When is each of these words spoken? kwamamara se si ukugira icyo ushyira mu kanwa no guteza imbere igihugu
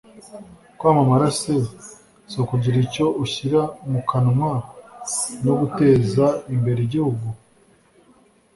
kwamamara 0.77 1.27
se 1.39 1.53
si 2.29 2.35
ukugira 2.43 2.77
icyo 2.85 3.05
ushyira 3.23 3.61
mu 3.91 3.99
kanwa 4.09 4.51
no 5.45 5.53
guteza 5.59 6.25
imbere 6.55 6.79
igihugu 6.83 7.25